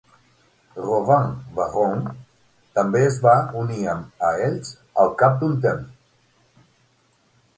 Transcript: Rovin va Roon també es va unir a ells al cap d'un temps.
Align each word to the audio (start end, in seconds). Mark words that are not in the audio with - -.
Rovin 0.83 1.27
va 1.57 1.65
Roon 1.73 1.99
també 2.79 3.03
es 3.09 3.19
va 3.27 3.33
unir 3.61 3.83
a 3.93 4.31
ells 4.47 4.71
al 5.03 5.13
cap 5.23 5.37
d'un 5.43 5.55
temps. 5.67 6.65